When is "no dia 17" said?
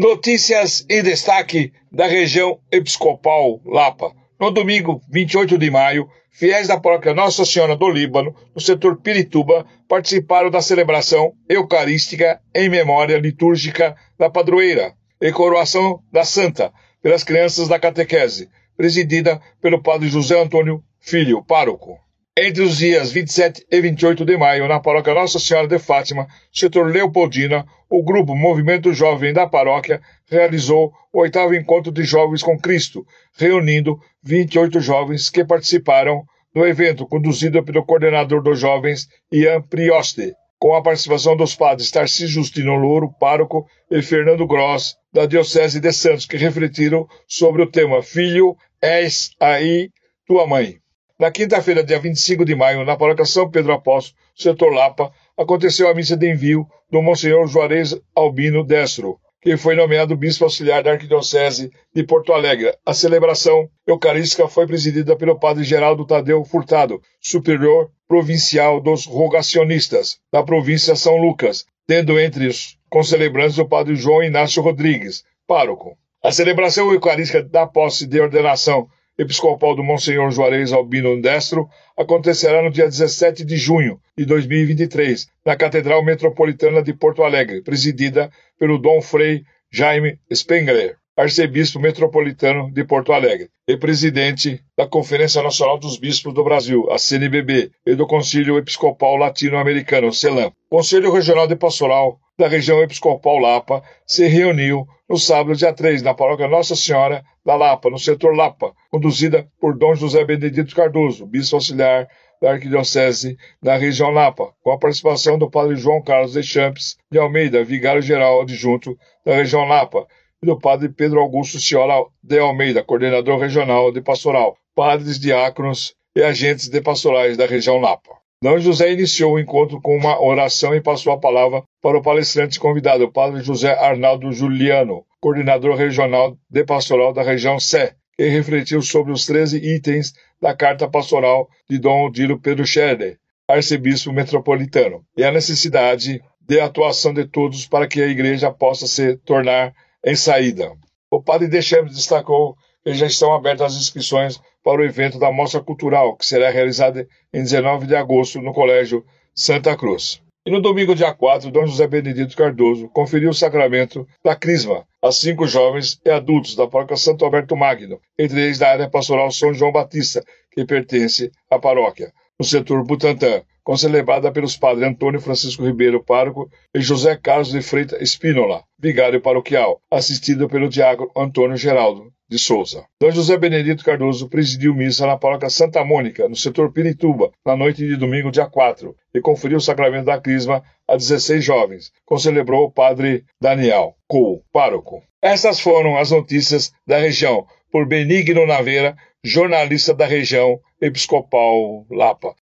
82.62-83.44